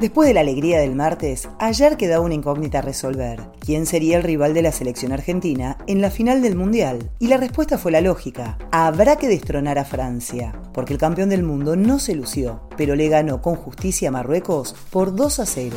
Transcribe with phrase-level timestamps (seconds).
[0.00, 3.38] Después de la alegría del martes, ayer quedaba una incógnita a resolver.
[3.58, 7.10] ¿Quién sería el rival de la selección argentina en la final del Mundial?
[7.18, 8.56] Y la respuesta fue la lógica.
[8.72, 13.10] Habrá que destronar a Francia, porque el campeón del mundo no se lució, pero le
[13.10, 15.76] ganó con justicia a Marruecos por 2 a 0.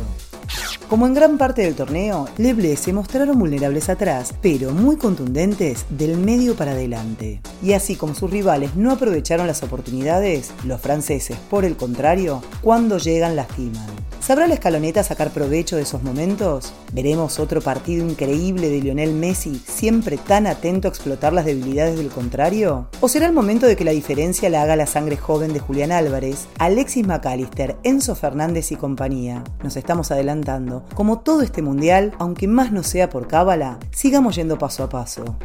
[0.88, 5.86] Como en gran parte del torneo, Les Bleus se mostraron vulnerables atrás, pero muy contundentes
[5.90, 7.42] del medio para adelante.
[7.62, 13.00] Y así como sus rivales no aprovecharon las oportunidades, los franceses, por el contrario, cuando
[13.00, 14.04] llegan lastiman.
[14.26, 16.74] ¿Sabrá la escaloneta sacar provecho de esos momentos?
[16.94, 22.08] ¿Veremos otro partido increíble de Lionel Messi, siempre tan atento a explotar las debilidades del
[22.08, 22.88] contrario?
[23.02, 25.92] ¿O será el momento de que la diferencia la haga la sangre joven de Julián
[25.92, 29.44] Álvarez, Alexis McAllister, Enzo Fernández y compañía?
[29.62, 30.86] Nos estamos adelantando.
[30.96, 35.36] Como todo este mundial, aunque más no sea por cábala, sigamos yendo paso a paso.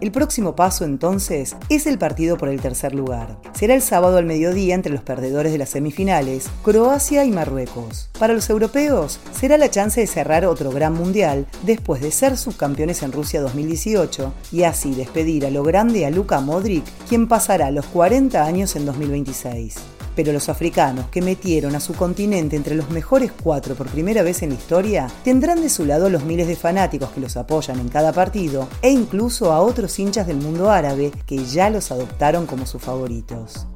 [0.00, 3.38] El próximo paso entonces es el partido por el tercer lugar.
[3.54, 8.10] Será el sábado al mediodía entre los perdedores de las semifinales, Croacia y Marruecos.
[8.18, 13.02] Para los europeos será la chance de cerrar otro gran mundial después de ser subcampeones
[13.02, 17.86] en Rusia 2018 y así despedir a lo grande a Luka Modric, quien pasará los
[17.86, 23.30] 40 años en 2026 pero los africanos que metieron a su continente entre los mejores
[23.30, 27.10] cuatro por primera vez en la historia tendrán de su lado los miles de fanáticos
[27.10, 31.44] que los apoyan en cada partido e incluso a otros hinchas del mundo árabe que
[31.44, 33.68] ya los adoptaron como sus favoritos.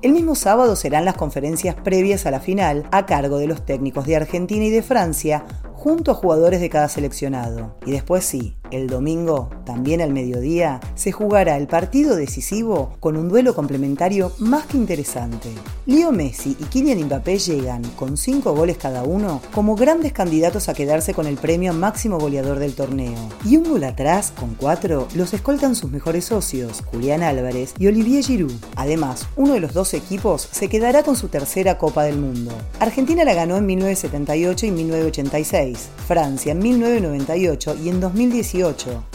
[0.00, 4.06] El mismo sábado serán las conferencias previas a la final a cargo de los técnicos
[4.06, 5.44] de Argentina y de Francia
[5.74, 7.76] junto a jugadores de cada seleccionado.
[7.84, 13.28] Y después sí, el domingo, también al mediodía, se jugará el partido decisivo con un
[13.28, 15.50] duelo complementario más que interesante.
[15.86, 20.74] Leo Messi y Kylian Mbappé llegan, con 5 goles cada uno, como grandes candidatos a
[20.74, 23.18] quedarse con el premio máximo goleador del torneo.
[23.44, 28.24] Y un gol atrás, con 4, los escoltan sus mejores socios, Julián Álvarez y Olivier
[28.24, 28.52] Giroud.
[28.76, 32.52] Además, uno de los dos equipos se quedará con su tercera Copa del Mundo.
[32.80, 38.61] Argentina la ganó en 1978 y 1986 Francia en 1998 y en 2018.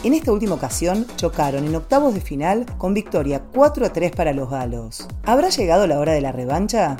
[0.04, 4.34] En esta última ocasión chocaron en octavos de final con victoria 4 a 3 para
[4.34, 5.08] los galos.
[5.24, 6.98] ¿Habrá llegado la hora de la revancha?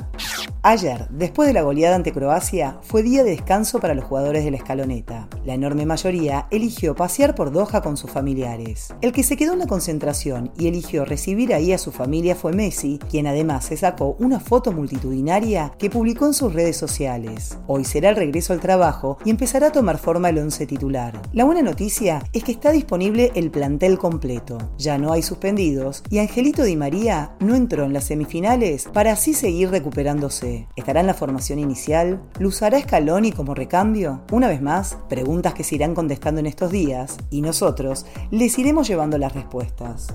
[0.70, 4.50] Ayer, después de la goleada ante Croacia, fue día de descanso para los jugadores de
[4.50, 5.26] la escaloneta.
[5.46, 8.92] La enorme mayoría eligió pasear por Doha con sus familiares.
[9.00, 12.52] El que se quedó en la concentración y eligió recibir ahí a su familia fue
[12.52, 17.56] Messi, quien además se sacó una foto multitudinaria que publicó en sus redes sociales.
[17.66, 21.18] Hoy será el regreso al trabajo y empezará a tomar forma el once titular.
[21.32, 24.58] La buena noticia es que está disponible el plantel completo.
[24.76, 29.32] Ya no hay suspendidos y Angelito Di María no entró en las semifinales para así
[29.32, 30.57] seguir recuperándose.
[30.76, 32.22] ¿Estará en la formación inicial?
[32.38, 34.22] ¿Lo usará Scaloni como recambio?
[34.32, 38.88] Una vez más, preguntas que se irán contestando en estos días y nosotros les iremos
[38.88, 40.08] llevando las respuestas.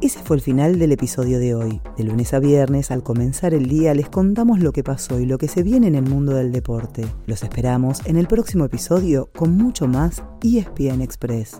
[0.00, 1.80] Ese fue el final del episodio de hoy.
[1.96, 5.38] De lunes a viernes, al comenzar el día, les contamos lo que pasó y lo
[5.38, 7.04] que se viene en el mundo del deporte.
[7.26, 11.58] Los esperamos en el próximo episodio con mucho más ESPN Express.